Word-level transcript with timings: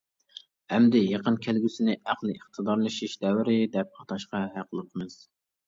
ئەمدى 0.77 1.01
يېقىن 1.01 1.37
كەلگۈسىنى 1.47 1.95
ئەقلىي 1.99 2.39
ئىقتىدارلىشىش 2.39 3.15
دەۋرى 3.27 3.61
دەپ 3.79 4.03
ئاتاشقا 4.03 4.45
ھەقلىقمىز. 4.59 5.23